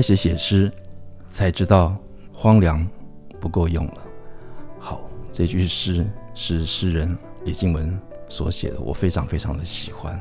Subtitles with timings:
[0.00, 0.72] 开始写诗，
[1.28, 1.94] 才知道
[2.32, 2.88] 荒凉
[3.38, 3.98] 不够用了。
[4.78, 4.98] 好，
[5.30, 7.14] 这句诗是诗人
[7.44, 10.18] 李静文所写的，我非常非常的喜欢。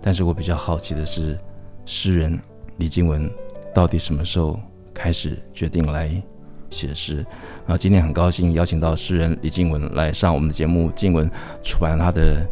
[0.00, 1.36] 但是我比较好奇的是，
[1.84, 2.38] 诗人
[2.76, 3.28] 李静文
[3.74, 4.60] 到底什么时候
[4.94, 6.22] 开始决定来
[6.70, 7.16] 写诗？
[7.16, 10.88] 然后今天很高兴邀请到诗人李静文来上我们的节目。
[10.92, 11.28] 静文
[11.64, 12.46] 出版了他的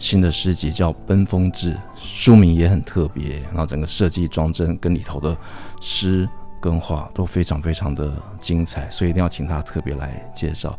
[0.00, 5.36] 新的诗集叫《奔风志》，书名也很特别，然后整个设计装帧跟里头的
[5.78, 6.26] 诗
[6.58, 10.76] 跟画都非常非常的精彩，所以一定要请他特别来介绍。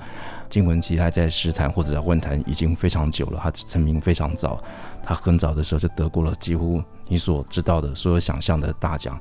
[0.49, 4.59] 金文其实他在诗坛或者在文坛已经非常久了，他成名非常早，
[5.03, 9.17] 他很早的时候就得过了几乎你所知道的所有想象的大奖，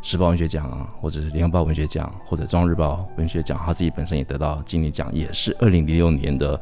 [0.00, 6.58] 时报文学奖啊，或者是联合报文学奖，或者中央日报文学奖，他自己本身也得到金鼎奖，也是二零零六年的。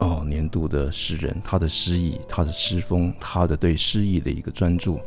[0.00, 5.00] 哦，年度的诗人，他的诗意，他的诗风，他的对诗意的一个专注，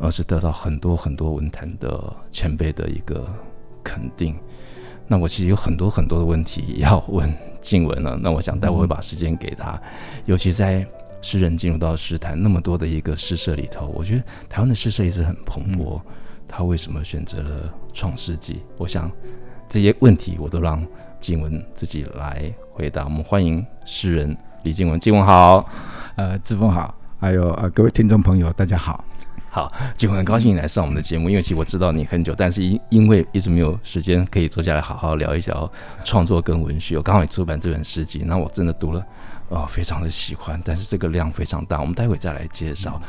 [0.00, 3.28] 而是得到很多很多文坛的前辈的一个
[3.84, 4.34] 肯定。
[5.06, 7.30] 那我其实有很多很多的问题要问
[7.60, 9.72] 静文了，那我想待会会把时间给他。
[9.72, 9.82] 嗯、
[10.24, 10.86] 尤其在
[11.20, 16.00] 诗人进入到诗坛那么多的一个诗社里头，我觉得台湾的诗社一直很蓬勃，
[16.48, 18.62] 他为什么选择了创世纪？
[18.78, 19.12] 我想
[19.68, 20.82] 这些问题我都让。
[21.22, 23.04] 静文自己来回答。
[23.04, 24.98] 我们欢迎诗人李静文。
[24.98, 25.64] 静文好，
[26.16, 29.02] 呃，志峰好，还有呃各位听众朋友，大家好。
[29.48, 35.70] 好，静文很高兴你来上我们的节目，因为其实我知道你很久，但是因因为一直没有时间可以坐下来好好聊一聊
[36.04, 36.96] 创作跟文学。
[36.96, 39.06] 我刚好也出版这本诗集，那我真的读了，
[39.48, 43.00] 哦，非常的喜欢，但是这个量非常大，我们待会再来介绍。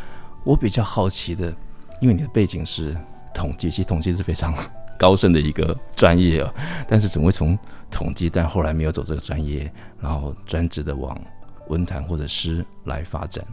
[0.44, 1.52] 我比较好奇的，
[2.00, 2.96] 因为你的背景是
[3.34, 4.53] 统计，其实统计是非常。
[4.98, 6.54] 高深的一个专业啊，
[6.88, 7.58] 但是怎么会从
[7.92, 11.20] 统计，但后来没有走这个专业，然后专职的往
[11.68, 13.46] 文坛或者诗来发展，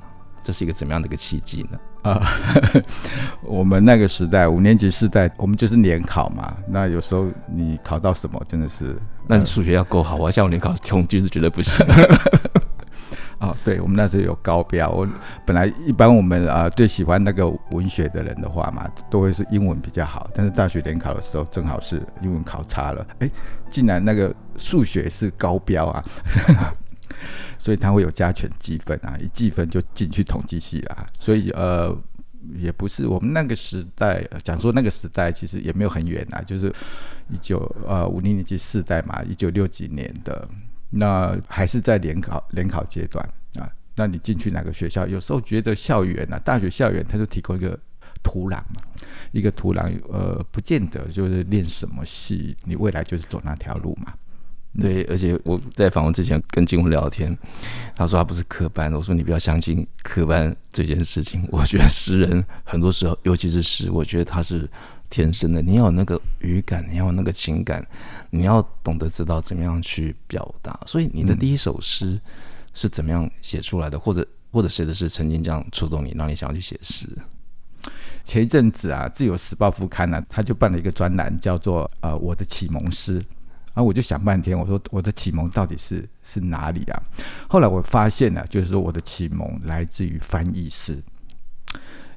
[0.43, 1.79] 这是一个怎么样的一个契机呢？
[2.03, 2.27] 啊，
[3.45, 6.57] 我们那个时代五年级时代，我们就是联考嘛。
[6.67, 8.97] 那有时候你考到什么，真的是，
[9.27, 11.85] 那你数学要够好，我像我联考统计是绝对不行。
[13.41, 14.91] 哦，对，我们那时候有高标。
[14.91, 15.09] 我
[15.47, 20.31] 本来一般我们啊、最喜欢那个文学的人的话嘛，都会是英文比较好。
[20.35, 23.31] 但是大学联考的时候，正好是英文考差了，哎，
[23.71, 26.05] 竟然那个数学是高标啊，
[27.57, 31.07] 所以他会有加权积分啊，一计分就进去统计系了。
[31.19, 31.97] 所以呃，
[32.59, 36.71] 也不是我们那个时代讲说那个时代其实也没有很远啊，就是
[37.31, 37.59] 一九
[37.89, 40.47] 呃五零年级四代嘛，一九六几年的。
[40.91, 43.25] 那还是在联考联考阶段
[43.55, 43.71] 啊？
[43.95, 45.07] 那你进去哪个学校？
[45.07, 47.79] 有时候觉得校园啊，大学校园它就提供一个
[48.23, 48.83] 土壤嘛，
[49.33, 54.13] 一个土壤，呃，不见得就是练什么戏，你未来就是走那条路嘛。
[54.81, 57.37] 对，而且我在访问之前跟金文聊天，
[57.95, 61.47] 他说他不是科班，我说你不要相信科班这件事情。
[61.51, 64.69] 我觉得诗人很多时候，尤其是诗，我觉得他是。
[65.11, 67.85] 天生的，你要有那个语感，你要有那个情感，
[68.31, 70.79] 你要懂得知道怎么样去表达。
[70.87, 72.19] 所以你的第一首诗
[72.73, 73.99] 是怎么样写出来的？
[73.99, 77.07] 或者或者谁的诗曾经这样触动你，让你想要去写诗？
[78.23, 83.15] 前一阵子啊，《自由时报》副刊呢、他就办了一个专栏，叫做“呃我的启蒙诗”。
[83.73, 87.03] 然后我就想半天，我说 我的启蒙到底是是哪里啊？
[87.49, 91.03] 后来我发现呢、就是说我的启蒙来自于翻译诗，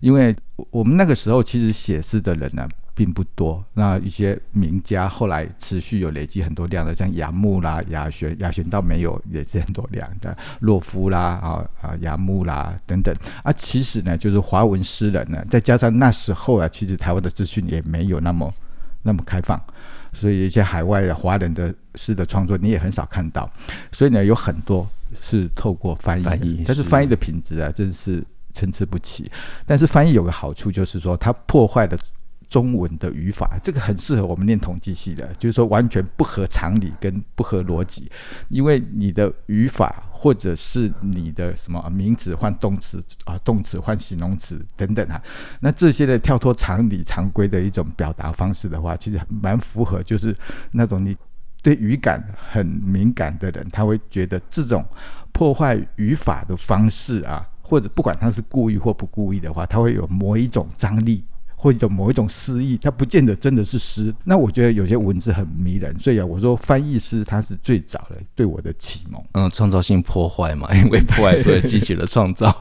[0.02, 0.36] 因为
[0.72, 3.64] 我们那个时候其实写诗的人呢、并不多。
[3.74, 13.14] 那一些名家后来持续有累积很多量的，像杨牧啦、雅轩，雅轩倒没有累积很多量的，洛夫啦、啊啊杨牧啦等等。
[13.44, 18.54] 啊，其实呢，就是华文诗人呢，再加上那时候啊，其实台湾的资讯也没有那么
[19.02, 19.60] 那么开放，
[20.12, 23.50] 所以一些海外的华人的诗的创作你也很少看到。
[23.92, 24.88] 所以呢，有很多
[25.20, 28.24] 是透过翻译，翻译，但是翻译的品质啊，真是
[28.54, 29.30] 参差不齐。
[29.66, 31.98] 但是翻译有个好处，就是说它破坏了。
[32.48, 38.12] 中文的语法，这个很适合我们念统计系的，就是说完全不合常理跟不合逻辑，
[38.50, 45.22] 因为你的语法或者是你的什么名词换动词啊，动词换形容词等等啊，
[45.60, 50.36] 那这些的跳脱常理常规的一种表达方式的话，其实蛮符合，就是
[50.72, 51.16] 那种你
[51.62, 54.86] 对语感很敏感的人，他会觉得这种
[55.32, 61.24] 破坏语法的方式啊，或者不管他是故意或不故意的话，他会有某一种张力。
[61.64, 64.14] 或者某一种诗意，它不见得真的是诗。
[64.26, 69.24] 那我觉得有些文字很迷人，所以啊，我说翻译诗它是最早的对我的启蒙。
[69.32, 72.54] 嗯，创造性破坏嘛，因为破坏所以激起了创造。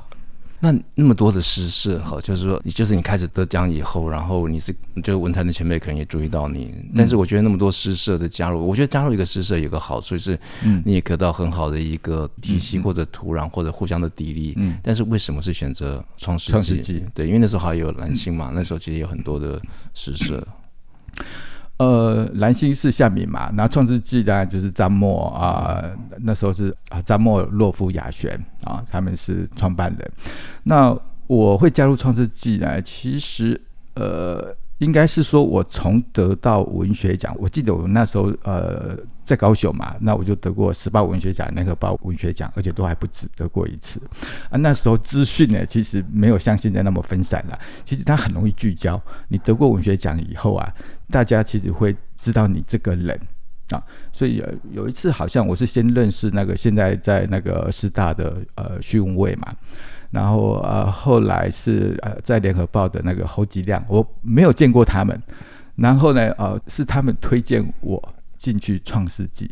[0.64, 4.72] 那那么多的诗社，哈，就是说，你就是你开始得奖以后，然后你是
[5.02, 17.02] 就是文坛的前辈可能也注意到你，但是我觉得那么多诗社的加入，我觉得加入一个诗社有个好处是，嗯，你也得到很好的一个体系或者土壤或者互相的砥砺，嗯，但是为什么是选择创世纪？
[17.12, 19.60] 对，因为那时候还有蓝星嘛，那时候其实有很多的
[19.94, 20.46] 诗社。
[21.82, 25.82] 呃，蓝星是夏敏嘛，那创世纪当然就是张默啊，
[26.20, 30.12] 那时候是啊张默、洛夫、雅璇啊，他们是创办人。
[30.62, 30.96] 那
[31.26, 33.60] 我会加入创世纪呢，其实
[33.94, 34.54] 呃。
[34.82, 44.02] 应该是说，我从得到文学奖，我记得我那时候呃在高雄嘛，那我就得过十八文学奖、联合报文学奖，而且都还不止得过一次
[44.50, 44.58] 啊。
[44.58, 49.00] 那时候资讯呢，其实没有像现在那么分散了，其实它很容易聚焦。
[49.28, 50.68] 你得过文学奖以后啊，
[51.08, 53.16] 大家其实会知道你这个人
[53.70, 53.80] 啊。
[54.10, 59.54] 所以有有一次，好像我是先认识那个现在在那个师大的呃徐文蔚嘛。
[60.12, 65.20] 然后呃，后来是呃，在联合报的那个侯吉亮，我没有见过他们。
[65.74, 69.50] 然后呢，呃，是他们推荐我进去创世纪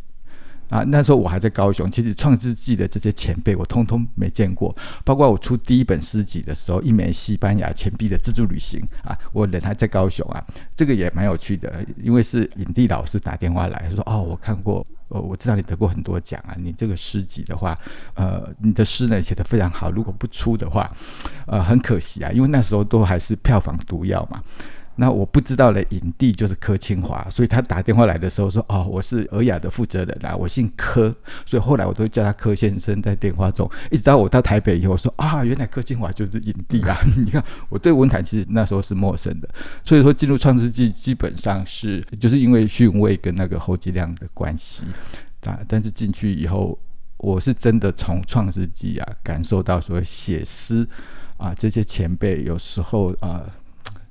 [0.71, 0.83] 啊。
[0.87, 4.75] 那时候我还在高雄，其实创世纪的这些前辈我通通没见过，
[5.05, 10.43] 包括我出第一本诗集的时候，一枚西班牙钱币的自助旅行啊，我人还在高雄啊，
[10.75, 14.87] 这个也蛮有趣的，因为是影帝老师打电话来说，哦，我看过。
[15.11, 16.55] 哦，我知道你得过很多奖啊！
[16.57, 17.77] 你这个诗集的话，
[18.15, 19.91] 呃，你的诗呢写得非常好。
[19.91, 20.89] 如果不出的话，
[21.49, 24.41] 呃，很可惜啊，因为那时候都还是票房毒药嘛。
[24.97, 31.15] 那我不知道的影帝就是柯清华，所以他打电话来的时候说：“哦，我是尔雅的负责人啊，我姓柯。”
[31.47, 33.01] 所以后来我都叫他柯先生。
[33.01, 39.49] 在电话中，一直到我到台北以后，我说：“啊，原来柯清华就是影帝啊！” 你看，我对文坛其实那时候是陌生的。
[39.83, 44.85] 所以说进入创世纪基本上是就是因为徐文蔚跟那个侯吉亮的关系
[45.45, 45.59] 啊。
[45.67, 46.79] 但是进去以后，
[47.17, 50.87] 我是真的从创世纪啊感受到所谓写诗
[51.39, 53.43] 啊这些前辈有时候啊。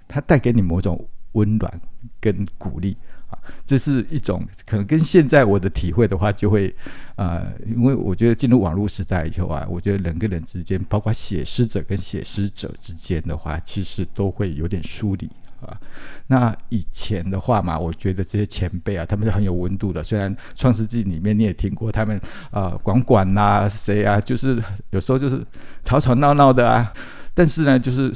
[0.09, 1.81] 它带给你某种温暖
[2.19, 2.97] 跟鼓励
[3.29, 6.75] 啊，这是一种可能跟现在我的体会的话，就会
[7.15, 15.29] 呃，因为我觉得进入网络时代以后啊，我觉得人跟人之间，包括写诗者跟写诗者之间的话，其实都会有点疏离
[15.61, 15.79] 啊。
[16.25, 20.03] 那以前的话嘛，我觉得这些前辈啊，他们是很有温度的。
[20.03, 22.19] 虽然《创世纪》里面你也听过他们
[22.49, 24.59] 啊、管管呐，谁啊，就是
[24.89, 25.45] 有时候就是
[25.83, 26.91] 吵吵闹闹的啊，
[27.35, 28.11] 但是呢，就是。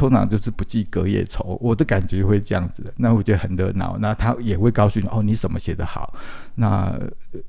[0.00, 2.90] 通常就是不计隔夜仇，我的感觉会这样子的。
[2.96, 6.14] 那我觉得很热闹，那他也会告诉你哦，你什么写得好，
[6.54, 6.98] 那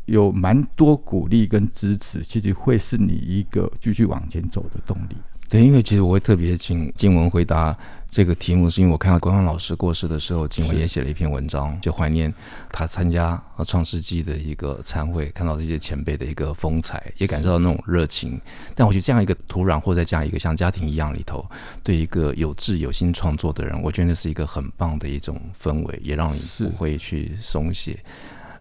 [0.04, 5.16] 有蛮多鼓励跟支持，其实会是你一个继续往前走的动力。
[5.48, 7.78] 对，因为其实我会特别请静文回答
[8.12, 12.32] 这个题目，是因为我看到国芳老师过世的时候，静文也写了一篇文章，就怀念
[12.70, 18.38] 他参加创世纪的一个参会，看到这些前辈的一个风采，也感受到那种热情。
[18.76, 21.50] 但我觉得这样一个土壤，或在这样一个像家庭一样里头，
[21.82, 27.98] 对一个有志有心创作的人，我觉得那是一个很棒的一种氛围，也让你不会去松懈。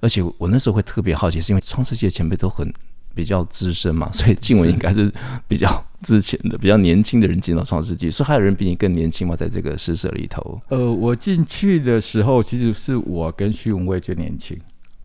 [0.00, 2.72] 而且我那时候会特别好奇，是因为创世纪的前辈都很。
[3.12, 5.12] 比较资深嘛，所以静文应该是
[5.48, 9.36] 比较之前的、比较年轻的人进到创世纪，所以还有人比你更年轻吗？
[9.36, 10.60] 在这个诗社里头？
[10.68, 14.58] 呃，我进去的时候，其实是我跟徐文蔚最年轻，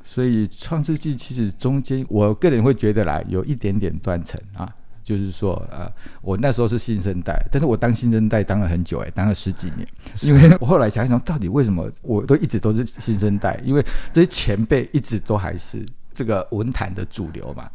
[0.04, 4.74] 所以创世纪其实中间，我个人会觉得啦，有一点点断层啊，
[5.04, 9.88] 就是说，呃，我那时候是新生代，但是我当新生代当了很久，哎，当了十几年，
[10.24, 13.60] 因为我后来想一想，到底为什么我都一直都是新生代？
[13.64, 17.70] 因为这些前辈一直都还是这个文坛的主流嘛。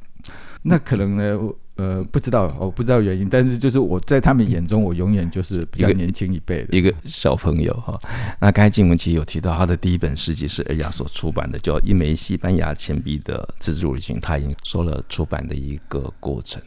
[0.63, 1.39] 那可能呢，
[1.81, 7.99] 呃，不知道，我不知道原因，但是就是我在他们眼中，我永远就是比较年轻一辈的一个，小朋友哈。
[8.39, 16.61] 那刚才静文其实有提到，他的第一本诗集是尔雅所出版的，叫《一枚西班牙钱币的自助旅行》，他已经说了出版的一个过程。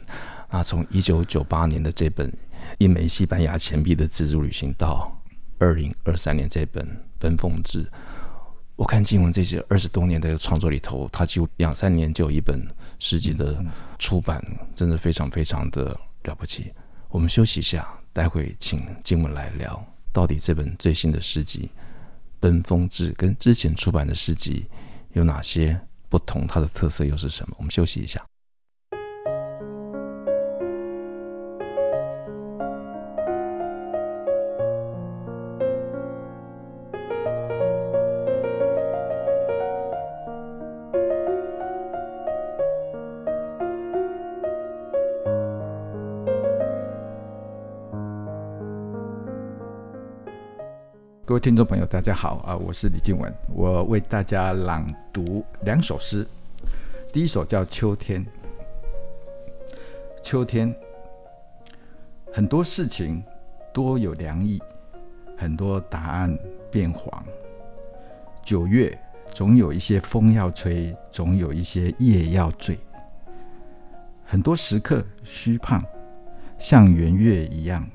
[0.48, 2.28] 啊，从一九九八年的这本
[2.78, 5.16] 《一枚西班牙钱币的自助旅行》到
[5.58, 6.84] 二零二三年这本
[7.20, 7.84] 《奔风志》。
[8.76, 12.66] 我看静文这些二十多年的创作里头，他几乎两三年就有一本
[12.98, 13.64] 诗集的
[13.98, 16.72] 出版，真的非常非常的了不起。
[17.08, 19.80] 我们休息一下，待会请静文来聊，
[20.12, 21.70] 到底这本最新的诗集
[22.40, 24.66] 《奔风志》跟之前出版的诗集
[25.12, 27.54] 有哪些不同，它的特色又是什么？
[27.58, 28.20] 我们休息一下。
[51.44, 52.56] 听众朋友，大家好啊！
[52.56, 56.26] 我是李静文，我为大家朗读两首诗。
[57.12, 58.24] 第一首叫《秋天》。
[60.22, 60.74] 秋天，
[62.32, 63.22] 很多事情
[63.74, 64.58] 多有凉意，
[65.36, 66.34] 很多答案
[66.70, 67.22] 变黄。
[68.42, 68.98] 九月
[69.28, 72.78] 总有一些风要吹，总有一些夜要醉。
[74.24, 75.84] 很多时刻虚胖，
[76.58, 77.86] 像圆月一样。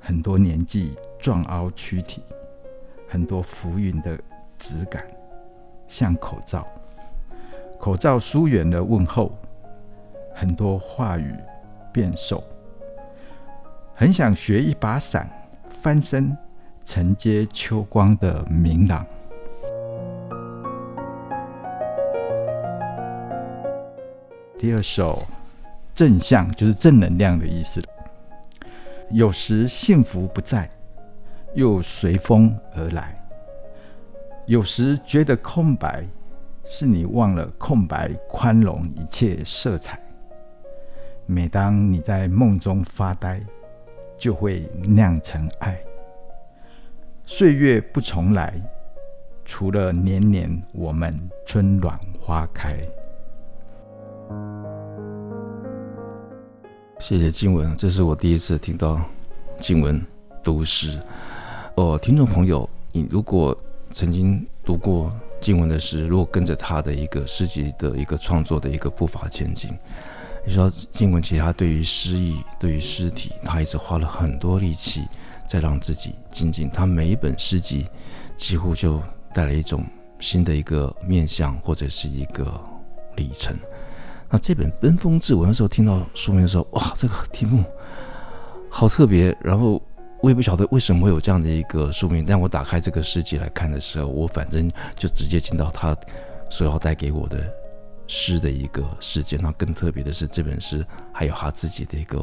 [0.00, 0.96] 很多年纪。
[1.20, 2.22] 壮凹躯体，
[3.08, 4.18] 很多浮云的
[4.58, 5.02] 质感，
[5.88, 6.66] 像口罩。
[7.80, 9.32] 口罩疏远了问候，
[10.34, 11.34] 很多话语
[11.90, 12.44] 变瘦。
[13.94, 15.28] 很想学一把伞，
[15.82, 16.36] 翻身
[16.84, 19.06] 承接秋光的明朗。
[24.58, 25.22] 第二首，
[25.94, 27.82] 正向就是正能量的意思。
[29.10, 30.68] 有时幸福不在。
[31.58, 33.20] 又随风而来。
[34.46, 36.06] 有时觉得空白，
[36.64, 40.00] 是你忘了空白宽容一切色彩。
[41.26, 43.42] 每当你在梦中发呆，
[44.16, 45.76] 就会酿成爱。
[47.24, 48.54] 岁月不重来，
[49.44, 51.12] 除了年年我们
[51.44, 52.78] 春暖花开。
[57.00, 59.00] 谢谢静文，这是我第一次听到
[59.58, 60.00] 静文
[60.40, 60.96] 读诗。
[61.78, 63.56] 哦，听众朋友，你如果
[63.92, 69.70] 曾经读过静文的诗，如果跟着他的一个诗集的一个创作的一个步伐前进，
[70.44, 75.06] 你说静文其实他对于诗意、对于诗体，他一直花了很多力气
[75.46, 76.68] 在让自己精进。
[76.68, 77.86] 他每一本诗集
[78.36, 79.00] 几乎就
[79.32, 79.86] 带来一种
[80.18, 82.60] 新的一个面向或者是一个
[83.14, 83.56] 里程。
[84.28, 87.62] 那这本《奔风志》，我那时候听到书名的时候，哇，这个题目
[88.68, 89.80] 好特别，然后。
[90.20, 95.96] 我也不晓得为什么会有这样的一个书名，但我打开这个诗集来看的时候，我反正就直接进到他
[96.50, 97.48] 所要带给我的
[98.08, 99.36] 诗的一个世界。
[99.36, 102.18] 那更特别的是，这本诗还有他自己的一个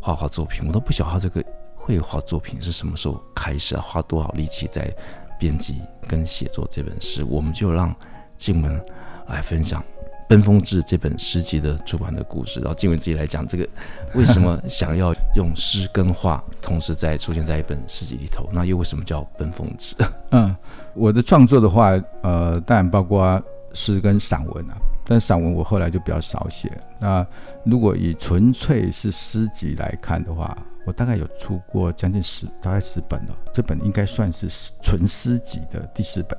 [0.00, 4.94] 画画作品，我都不晓得他这个绘画作品是什么时候开始，花多少力气在
[5.36, 7.24] 编辑跟写作这本诗。
[7.24, 7.94] 我们就让
[8.36, 8.80] 静文
[9.26, 9.82] 来分享。
[10.28, 13.68] 《奔风志》这本诗集的出版的故事，然后静文自己来讲这个
[14.14, 18.48] 为什么想要用诗跟画同时在出现在一本诗集里头？
[18.52, 19.94] 那又为什么叫《奔风志》？
[20.30, 20.54] 嗯，
[20.94, 21.90] 我的创作的话，
[22.22, 26.70] 呃，当然包括诗跟散文啊，但散文我后来就比较少写。
[26.98, 27.26] 那
[27.64, 33.36] 如果以纯粹是诗集来看的话，我大概有出过将近十，大概十本了。
[33.52, 34.48] 这本应该算是
[34.82, 36.38] 纯诗集的第十本。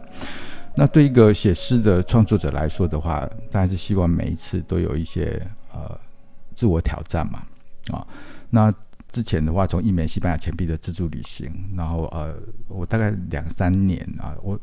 [0.77, 5.41] 那对一个写诗的创作者来说的话，当然是希望每一次都有一些
[5.74, 5.98] 呃
[6.53, 7.41] 自我挑战嘛，
[7.91, 8.05] 啊，
[8.50, 8.74] 那
[9.12, 12.36] 之前的话，从一枚西班牙钱币的自助旅行，然后呃，
[12.67, 14.60] 我大概两三年啊，我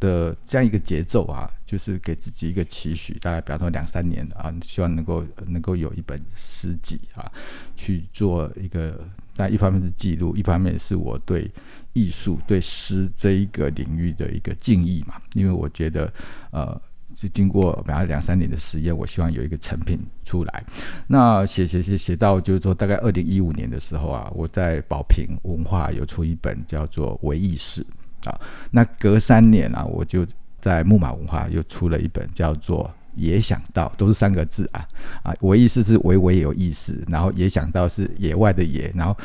[0.00, 7.30] 的这样一个节奏啊，就是给自己一个期许，大概比方说两三年啊，希望能够能够有一本诗集啊，
[7.76, 8.98] 去做一个，
[9.36, 11.48] 但一方面是记录，一方面是我对。
[11.92, 16.08] 艺术对诗这一个领域的一个敬意嘛，因为我觉得，
[16.52, 16.80] 呃，
[17.16, 20.64] 是经过比方两三年的实验，我希望有一个成品出来。
[21.08, 27.82] 那写写写写到就是说，大概二零一五年的时候啊，我在宝瓶文化有出一本叫做《唯意识》
[28.24, 28.40] 啊。
[28.70, 30.26] 那隔三年啊，我就
[30.60, 32.84] 在木马文化又出了一本叫做
[33.14, 34.86] 《野想到》，都是三个字啊
[35.22, 39.16] 啊，我意思是微微有意思，然后野想到是野外的野，然后。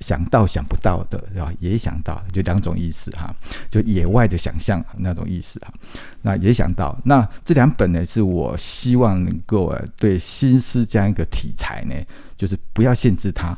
[0.00, 1.50] 想到想不到的，啊？
[1.58, 3.34] 也想到，就两种意思哈，
[3.70, 5.72] 就野外的想象那种意思哈。
[6.20, 11.94] 那也想到，那这两本呢，是我希望能够呃，对新诗这样一个题材呢，
[12.36, 13.56] 就是不要限制它。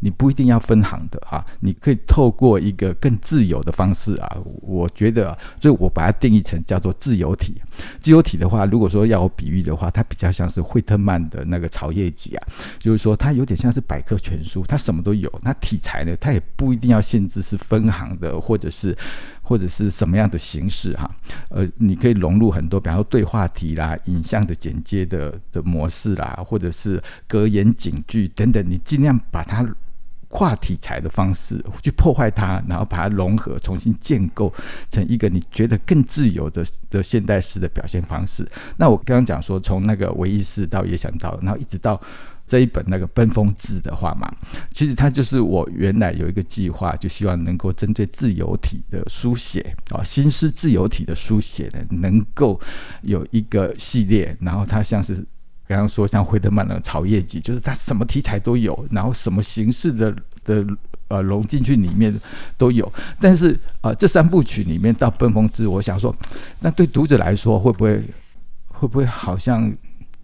[0.00, 4.36] 你不一定要分行的啊，你可以透过一个更自由的方式啊。
[4.62, 7.60] 我觉得，所以我把它定义成叫做自由体。
[8.00, 12.46] 自由体的话，如果说要我比喻的话，它比较像是惠特曼的那个《草叶集》啊，
[12.78, 15.32] 就是说它有点像是百科全书，它什么都有。
[15.42, 18.96] 那题材呢，它也不一定要限制是分行的，或者是。
[19.46, 21.08] 或者是什么样的形式哈，
[21.50, 29.62] 呃，你可以融入很多，比方说对话题啦、影像的剪接的的模式啦，或者是格言警句等等，你尽量把它
[30.28, 34.50] 跨题材的方式去破坏它，然后把它融合，重新建构
[34.90, 38.50] 成一个你觉得更自由的的现代式的表现方式。
[38.78, 42.00] 那我刚刚讲说，从那个唯意识到也想到，然后一直到。
[42.46, 44.30] 这一本那个奔风志的话嘛，
[44.70, 52.60] 其实它就是我原来有一个计划，就希望能够针对自由体的书写啊，新诗自由体的书写呢，能够
[53.00, 55.14] 有一个系列，然后它像是
[55.66, 60.62] 刚刚说像惠特曼的《草叶集》，就是它什么题材都有，然后什么形式的的
[61.08, 62.14] 呃融进去里面
[62.58, 62.92] 都有。
[63.18, 66.14] 但是呃，这三部曲里面到《奔风之》，我想说，
[66.60, 68.02] 那对读者来说会不会
[68.68, 69.74] 会不会好像？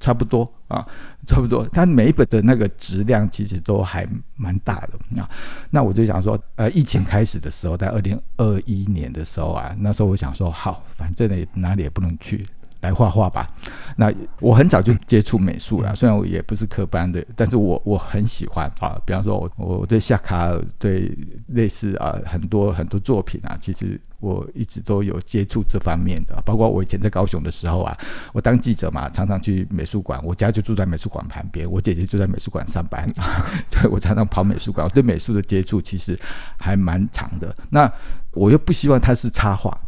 [0.00, 0.84] 差不多啊，
[1.26, 1.64] 差不多。
[1.68, 5.28] 它每一本的那个质量其实都还蛮大的啊。
[5.70, 12.44] 那我就想说，呃，疫情开始的时候，在二零二一年的时候啊，那时候我想说，好，反正呢哪里也不能去。
[12.80, 13.48] 来画画吧。
[13.96, 19.00] 那我很早就接触美术了，虽然我也不是科班的，但是我我很喜欢啊。
[19.04, 21.16] 比方说我，我我对夏卡尔，对
[21.48, 26.40] 类似啊很多很多作品啊，其实我一直都有接触这方面的。
[26.46, 27.94] 包括我以前在高雄的时候啊，
[28.32, 33.06] 我当记者嘛，常常去美术馆，我家就住在美术馆旁边，我姐姐就在美术馆上班，
[33.68, 34.86] 所以我常常跑美术馆。
[34.86, 36.18] 我对美术的接触其实
[36.58, 37.54] 还蛮长的。
[37.68, 37.92] 那
[38.32, 39.78] 我又不希望它是插画。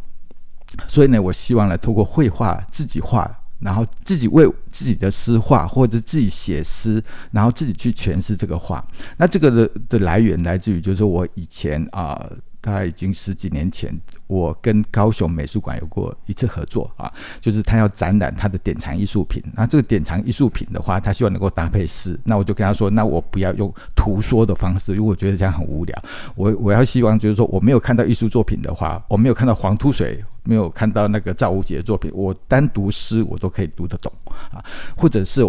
[0.87, 8.85] 所以呢，我希望来，透过绘画自己画，然后自己为自己的诗画，或者自己写诗，然后自己去诠释这个画。
[9.17, 12.19] 那这个的的来源来自于，就是我以前啊。
[12.63, 13.93] 大概已经十几年前，
[14.25, 19.43] 我跟高雄美术馆有过一次合作啊，就是他要展览他的典藏艺术品。
[19.53, 22.17] 那这个典藏艺术品的话，他希望能够搭配诗。
[22.23, 26.03] 那我就跟他说，那我不要用图说的方式，因为我觉得这样很无聊。
[26.35, 34.09] 我我要希望就是说，我没有看到艺术作品的话，我没有看到黄土水，没有看到那个赵无极的作品，我单独诗我都可以读得懂
[34.53, 34.63] 啊。
[34.95, 35.41] 或者是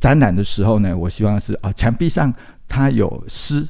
[0.00, 2.34] 展览的时候呢，我希望是啊，墙壁上
[2.66, 3.64] 他有诗，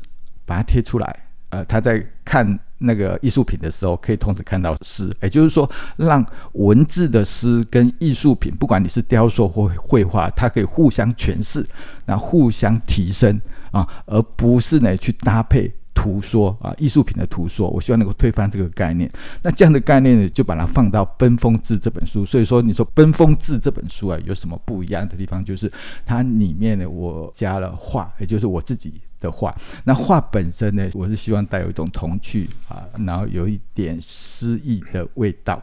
[0.47, 1.26] 把它贴出来。
[1.57, 6.23] 呃，他在看那个艺术品的时候，可以同时看到诗，也就是说，让
[6.53, 11.67] 文字的诗跟艺术品，不管你是雕塑或绘画，它可以互相诠释，
[12.05, 17.71] 那互相提升啊，而不是呢去搭配图说啊，艺术品的图说。
[17.71, 19.11] 我希望能够推翻这个概念。
[19.43, 22.27] 那这样的概念呢，就把它放到《奔风志》这本书。
[22.27, 25.43] 所以说，你说《奔风志》这本书啊，有什么不一样的地方？
[25.43, 25.73] 就是
[26.05, 29.01] 它里面呢，我加了画，也就是我自己。
[29.21, 35.63] 的画，那画本身呢，我是希望带有一种童趣啊，然后有一点诗意的味道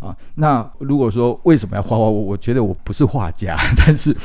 [0.00, 0.16] 啊。
[0.34, 4.16] 那如果说为什么要画画，我我觉得我不是画家， 但是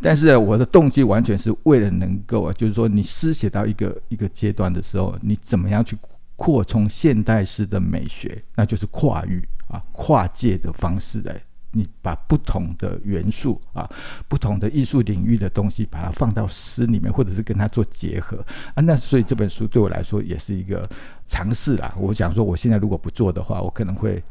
[0.00, 5.96] 但是我的动机完全是为了能够啊，就是说你诗写到一个一个阶段的时候，你怎么样去
[6.36, 11.40] 扩充现代诗的美学，那就是跨域啊，跨界的方式来。
[11.72, 13.88] 你把不同的元素啊，
[14.28, 20.88] 不同的艺术领域的东西，把它放到诗里面，或者是跟它做结合啊，那所以这本书对我来说也是一个
[21.26, 21.94] 尝试啦。
[21.96, 24.22] 我想说，我现在如果不做的话，我可能会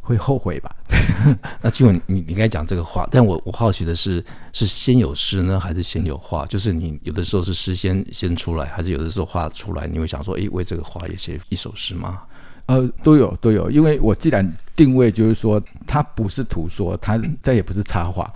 [0.00, 0.76] 会后悔吧。
[1.60, 6.46] 那静文，你你应该讲这个话，但我我好奇的是，是先有诗呢，还是先有画？
[6.46, 9.88] 就是你有的时候是诗先先出来，还是有的时候画出来？
[9.88, 12.22] 你会想说，诶，为这个画也写一首诗吗？
[12.66, 18.32] 呃，都有都有，因为我既然定位就是说，它不是图说，它它也不是插画，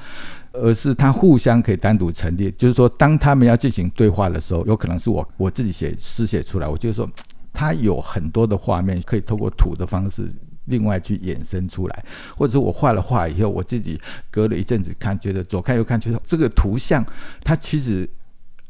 [0.53, 2.51] 而是它互相可以单独成立。
[2.53, 7.11] 就是说，当他们要进行对话的时候，有可能是我我自己写诗写出来，我就是说，
[7.53, 10.33] 它有很多的画面可以透过图的方式
[10.67, 12.05] 另外去衍生出来，
[12.37, 17.05] 或者是我画了画以后，我自己隔了一阵子看，觉得左看右看，觉得这个图像
[17.43, 18.09] 它其实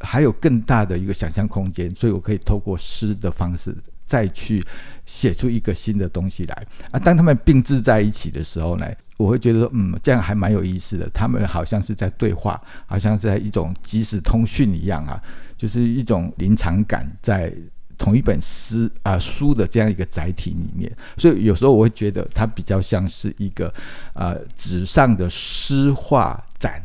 [0.00, 3.76] 还有更大的一个想象空间，所以我可以透过诗的方式。
[4.10, 4.60] 再去
[5.06, 6.98] 写出一个新的东西来啊！
[6.98, 8.84] 当他们并置在一起的时候呢，
[9.16, 11.08] 我会觉得说，嗯，这样还蛮有意思的。
[11.14, 15.22] 他们好像是在对话，好像是在一种即时通讯一样啊，
[15.56, 17.54] 就是一种临场感在
[17.96, 20.90] 同一本诗啊、书的这样一个载体里面。
[21.16, 23.72] 所以有时候我会觉得它比较像是一个
[24.14, 26.84] 呃纸上的诗画展。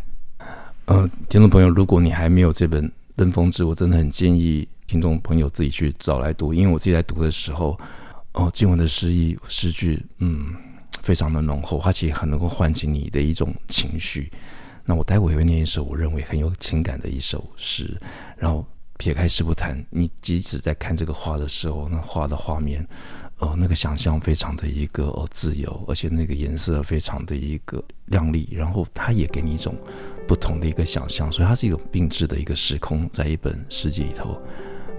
[0.86, 4.68] 呃，听众朋友，如果你还没有这本《奔风志》，我真的很建议。
[4.88, 7.78] 听众朋友自己去找来读，因为我自己在读的时候，
[8.34, 10.54] 哦，静文的诗意诗句，嗯，
[11.02, 14.32] 非常的浓厚，它其实很能够唤起你的一种情绪。
[14.86, 18.00] 那我待会也会念一首我认为很有情感的一首诗，
[18.38, 18.64] 然后
[18.98, 22.88] 撇开诗不谈，你即使在看这个画的时候，那画的画面，
[23.40, 29.76] 哦，那个想象非常的一个哦自由，而且那个颜色非常的一个亮丽，然后它也给你一种
[30.28, 34.40] 不同的一个想象，所以它是一个并置的一个时空，在一本诗集里头。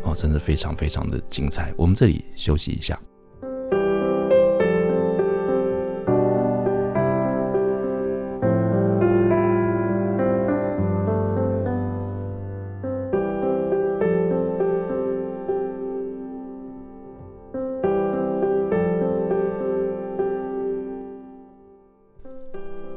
[0.06, 1.74] 哦，真的非常非常的精彩。
[1.76, 2.96] 我们这里休息一下。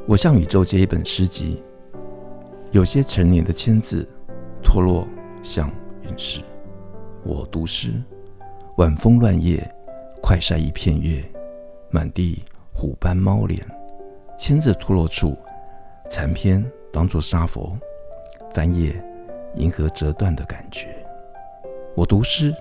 [0.06, 1.62] 我向宇宙借一本诗集，
[2.72, 4.08] 有些陈年的签字
[4.60, 5.06] 脱落，
[5.40, 5.68] 像
[6.02, 6.40] 陨石。
[7.22, 7.92] 我读诗，
[8.76, 9.62] 晚风乱叶，
[10.22, 11.22] 快晒一片月，
[11.90, 13.60] 满地虎斑猫脸，
[14.38, 15.36] 签字脱落处，
[16.08, 17.76] 残篇当作沙佛，
[18.54, 18.94] 翻页，
[19.56, 20.88] 银河折断的感觉。
[21.94, 22.54] 我读诗，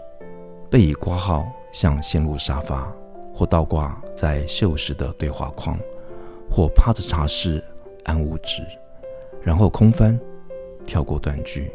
[0.70, 2.94] 被以挂号像陷入沙发，
[3.34, 5.80] 或倒挂在锈蚀的对话框，
[6.52, 7.64] 或趴着茶室
[8.04, 8.62] 安物质，
[9.42, 10.20] 然后空翻，
[10.86, 11.72] 跳过断句。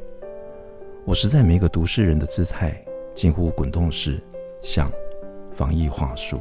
[1.07, 2.75] 我实在没个读诗人的姿态，
[3.15, 4.19] 近乎滚动式，
[4.63, 4.91] 像
[5.53, 6.41] 防疫话术。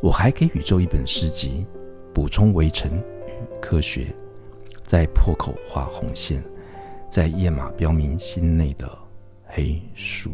[0.00, 1.66] 我还给宇宙一本诗集，
[2.12, 4.06] 补充围城与科学，
[4.84, 6.40] 在破口画红线，
[7.10, 8.88] 在页码标明心内的
[9.44, 10.30] 黑数。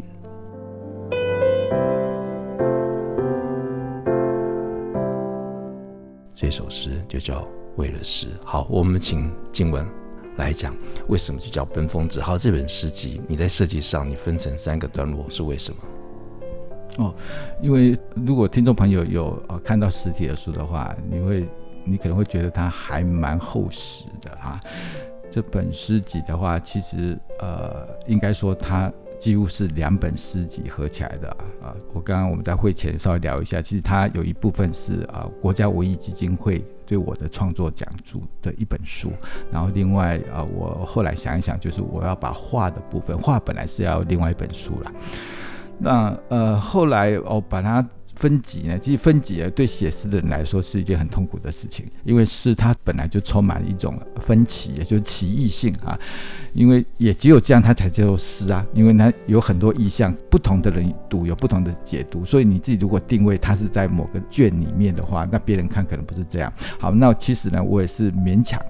[6.35, 7.39] 这首诗就叫
[7.75, 8.27] 《为了诗》。
[8.45, 9.83] 好，我们请静文
[10.37, 10.75] 来讲
[11.07, 13.21] 为什么就叫《奔风子号》这本诗集。
[13.27, 17.05] 你在设计上，你分成三个段落是为什么？
[17.05, 17.15] 哦，
[17.61, 21.47] 因为如果听众朋友有呃看到实体的书的话，你会
[21.83, 24.59] 你可能会觉得它还蛮厚实的哈。
[25.29, 28.91] 这本诗集的话，其实呃应该说它。
[29.21, 31.29] 几乎是两本诗集合起来的
[31.61, 31.77] 啊！
[31.93, 39.13] 我刚刚我们在会前稍微聊一下，其实它有一部分是啊国家文艺基金会对我的创作讲述的一本书，
[39.49, 44.91] 然后另外啊我后来想一想，就是我要把画的部分，画本来是要另外一本书了，
[45.77, 47.87] 那呃后来我把它。
[48.21, 55.97] 分级呢，其实分级啊，对写诗的人来说是一件很痛苦的事情，因为诗它本来就充满了一种分歧，也就是歧义性啊。
[56.53, 58.63] 因为也只有这样，它才叫做诗啊。
[58.75, 66.53] 因为它有很多意象，不同的人读有不同的解读，所以你自己如果定位它是在某个卷里面的话，那别人看可能不是这样。
[66.79, 68.61] 好，那其实呢，我也是勉强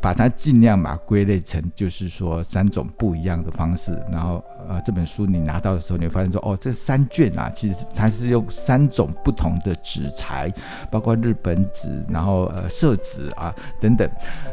[0.00, 3.96] 把它尽量把它归类成，就是说三种不一样的方式。
[4.10, 8.79] 然后呃，这本书你拿到的时候，你会发现说，哦，这三卷啊，其实它是用三。
[8.80, 10.50] 三种不同的纸材，
[10.90, 14.08] 包括日本纸，然后呃色纸啊等等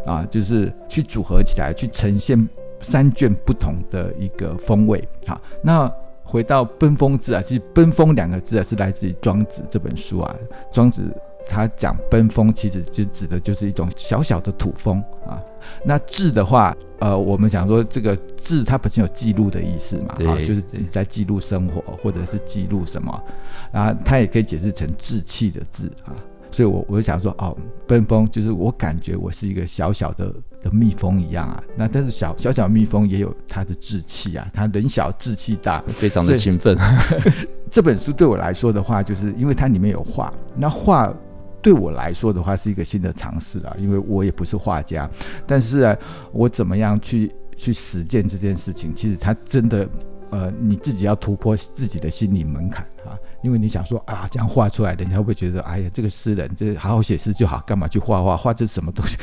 [0.05, 2.37] 啊，就是去组合起来，去呈现
[2.81, 5.01] 三卷不同的一个风味。
[5.25, 5.89] 好，那
[6.25, 10.35] 回到奔风字啊，其实“奔风”两个字啊是来自于《庄子》这本书啊，
[10.73, 11.03] 《庄子》。
[11.47, 15.41] 他讲奔风，其实就指的就是一种小小的土风啊。
[15.83, 23.23] 那志的话，呃，我们想说这个志，它本身有记录的意思嘛，啊，就是你在记录生活，或者是记录什么，
[23.71, 26.15] 然后它也可以解释成志气的志啊。
[26.49, 27.55] 所以我我就想说，哦，
[27.85, 30.33] 奔风就是我感觉我是一个小小的
[30.63, 31.61] 的蜜蜂一样啊。
[31.75, 36.77] 那但是小小小蜜蜂也有它的志气啊，它人小志气大，非常的勤奋。
[37.69, 41.13] 这本书对我来说的话，就是因为它里面有画，那画。
[41.61, 45.09] 对我来说的话是一个新的尝试啊，因为我也不是画家，
[45.45, 45.97] 但是啊，
[46.31, 48.93] 我怎么样去去实践这件事情？
[48.93, 49.89] 其实它真的，
[50.29, 58.37] 呃，你自己要突破自己的心理门槛啊，因为你想说啊，这样画出来，人家会不会觉得，哎呀，这个诗人这好好写诗就好，干嘛去画画？
[58.37, 59.17] 画这什么东西？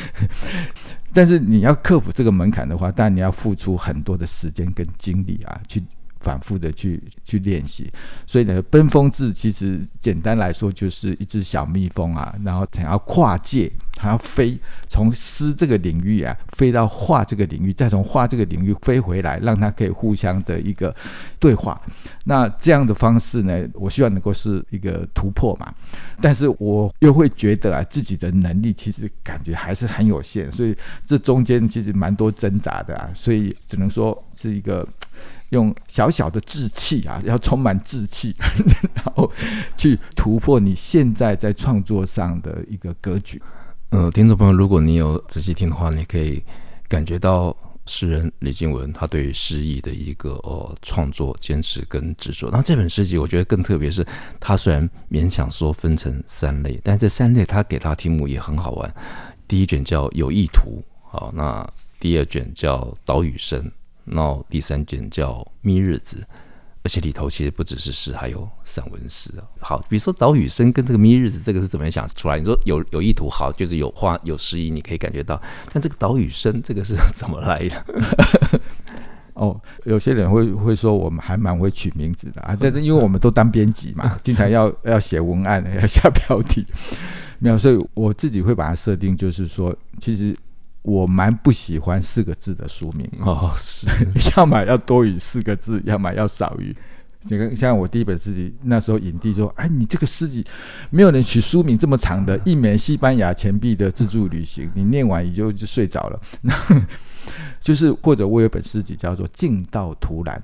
[1.15, 5.83] 但是你要克服这个门槛的话，当然你要付出很多的时间跟精力啊，去。
[6.25, 7.93] 反复的去去练习，
[8.27, 20.95] 所以呢，奔风字其实简单来说就是一只小蜜蜂啊，然后想要跨界，他要飞，从诗这个领域啊飞到画这个领域，再从画这个领域飞回来，让他可以互相的一个
[21.39, 21.81] 对话。
[22.25, 25.73] 那这样的方式呢，我希望能够是一个突破嘛。
[26.21, 30.77] 但是我又会觉得啊，自己的能力其实感觉还是很有限，所以
[31.07, 34.87] 这中间其实蛮多挣扎的啊，所以只能说是一个。
[35.51, 38.35] 用小小的志气啊，要充满志气，
[38.93, 39.31] 然后
[39.77, 43.41] 去突破你现在在创作上的一个格局。
[43.95, 46.43] 呃，听众朋友，如果你有仔细听的话，你可以
[46.89, 52.51] 感觉到诗人李静文他对于诗意的一个呃创作坚持跟执着。
[52.51, 54.05] 那这本诗集我觉得更特别是，
[54.41, 58.95] 他虽然勉强说分成三类，但这三类他给他题目也很好玩。
[59.47, 61.65] 第一卷叫有意图，好，那
[62.01, 63.71] 第二卷叫岛屿声。
[64.03, 66.17] 那第三卷叫《咪日子》，
[66.85, 69.43] 而且里头其实不只是诗，还有散文诗啊。
[69.59, 72.39] 好，比如说岛屿生跟这个咪日子，这个是怎么样想出来？
[72.39, 75.41] 你说有有意图，好，就是有画有诗意，你可以感觉到。
[75.73, 78.61] 但这个岛屿生，这个是怎么来的？
[79.33, 86.67] 哦，有些人会会说我们还蛮会取名字的啊，但是因为我们都当编辑嘛， 经常要要写文案，要下标题，
[87.39, 90.37] 没有，所以我自己会把它设定，就是说，其实。
[90.85, 93.87] 我蛮不喜欢四个字的书名哦，是，
[94.37, 96.77] 要么要多于四个字，要么要少于。
[97.27, 100.45] 你看，像我第一本诗集，那时候影帝说：“哎，你这个诗集
[100.91, 106.21] 没有人取书名这么长的，一枚西班牙钱币的自助旅行， 你念完你就就睡着了。
[106.43, 106.55] ”那
[107.59, 110.37] 就是或者我有本诗集叫做《静到突然》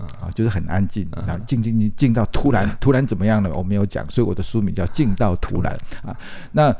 [0.00, 3.52] 啊，就是很安静，然后静静静静到突然，突然怎么样了？
[3.52, 5.76] 我没有讲，所以我的书名叫《静到突然》
[6.08, 6.16] 啊。
[6.52, 6.72] 那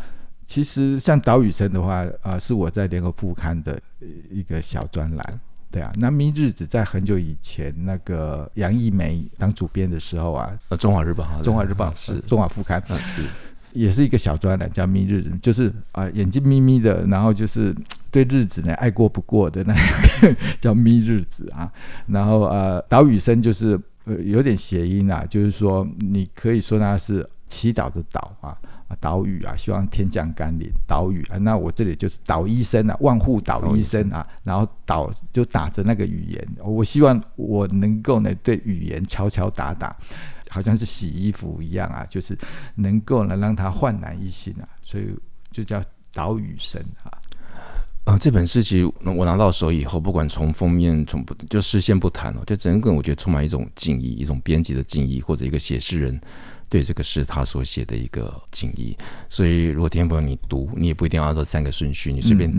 [0.51, 3.81] 其实像岛屿生的话，啊、呃，是我在联合副刊的
[4.29, 5.41] 一个小专栏。
[5.71, 13.23] 对啊，那《咪日子》在很久以前，那个杨一梅当主编的时候啊，呃，《中华日报》《中华日报》是《中华副刊》是。
[13.73, 17.73] 也是一个小专栏，叫咪日子，就是啊、呃、眼睛眯眯的，然后就是
[18.11, 21.71] 对日子呢爱过不过的那个 叫咪日子啊。
[22.09, 28.59] 然后呃岛屿生就是呃有点谐音啊，就是说你可以说它是祈祷的祷啊
[28.91, 31.39] 啊岛屿啊，希望天降甘霖岛屿啊。
[31.39, 39.97] 那我这里就是岛医生啊，万户岛医生啊，然后岛就打着那个语言，我希望我能够呢对语言敲敲打打。
[40.53, 42.37] 好像是洗衣服一样啊，就是
[42.75, 45.15] 能够呢让他焕然一新啊，所以
[45.53, 45.81] 就叫
[46.13, 47.13] 岛屿神啊。
[48.07, 56.21] 呃，这本诗集我拿到手以后，不管从封面从不就事先不谈哦，就整个我觉得充满一种敬意，一种编辑的敬意，或者一个写诗人
[56.71, 58.97] 对这个诗他所写的一个敬意。
[59.29, 62.51] 所以如果听众朋友你读，你也不一定要按照三个顺序，你随便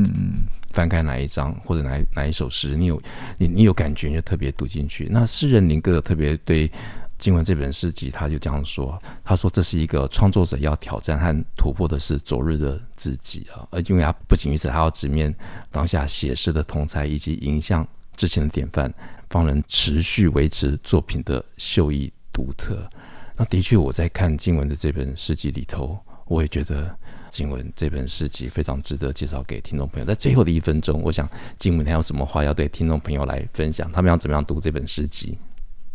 [0.72, 3.02] 翻开哪一章或者哪哪一首诗，你有
[3.40, 5.08] 你你有感觉你就特别读进去。
[5.10, 6.70] 那诗人林哥特别对。
[7.18, 15.32] 经文这本诗集，他就这样说：“他说这是一个创作者要挑战和突破的是昨日的自己啊，而因为他不仅于此，他要直面
[15.70, 18.92] 当下写诗的同才以及影响之前的典范，
[19.30, 22.90] 方能持续维持作品的秀逸独特。
[23.36, 26.96] 那的确，我在看经文的这本诗集里头，我也觉得
[27.30, 30.06] 经文这本诗集非常值得介绍给听众朋友。
[30.06, 33.92] 在最后的一分钟，我想经文还有什么话要对听众朋友来分享？
[33.92, 35.38] 他们要怎么样读这本诗集？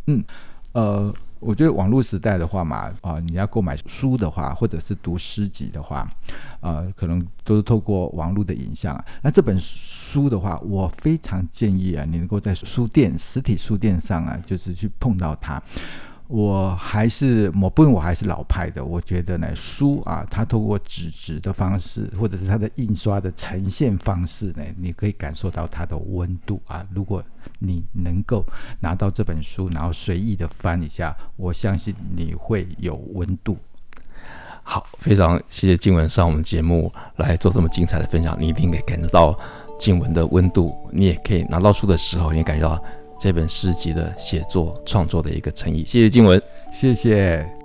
[0.06, 0.24] 嗯。”
[0.72, 6.06] 呃，我觉得网络时代的话嘛，啊、你要购买书的话，或者是读诗集的话，
[6.60, 9.02] 呃，可能都是透过网络的影像。
[9.22, 15.62] 那这本书的话，我非常建议啊，你能够在书店、实体书店上啊，就是去碰到它。
[16.28, 26.84] 我还是某部分我还是老派的，我觉得呢，书啊，它透过纸质的方式，或者是它的印刷的呈现方式呢，你可以感受到它的温度啊。
[26.92, 27.22] 如果
[27.60, 28.44] 你能够
[28.80, 33.56] 拿到这本书，然后随意的翻一下，我相信你会有温度。
[34.64, 39.38] 好，非常谢谢静文上我们节目来做这么精彩的分享，你一定可以感觉到
[39.78, 42.82] 静文的温度，你也可以拿到书的时候，你感觉到。
[43.18, 46.40] 这本诗集的写作创作的一个诚意，谢谢静文，
[46.72, 47.55] 谢谢。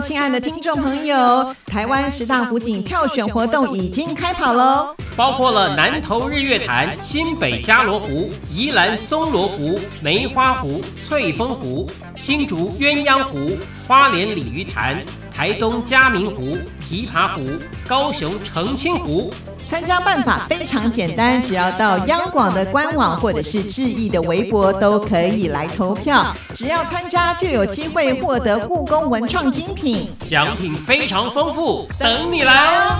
[0.00, 4.94] 亲爱的听众朋友，台湾十大湖景票选活动已经开跑喽！
[5.16, 13.56] 包括了南投日月潭、新北加罗湖、宜兰松罗湖、梅花湖、翠峰湖、新竹鸳鸯湖、
[13.86, 14.96] 花莲鲤鱼潭、
[15.34, 17.44] 台东嘉明湖、琵琶湖、
[17.86, 19.32] 高雄澄清湖。
[19.68, 26.34] 参加办法非常简单，只要到央广的官网或者是志毅的微博都可以来投票。
[26.54, 32.96] 只要参加就有机会获得故宫文创精品，奖品非常丰富，等你来哦！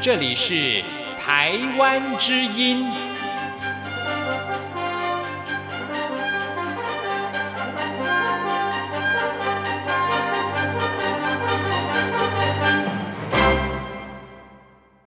[0.00, 0.82] 这里是
[1.22, 2.86] 台湾之音。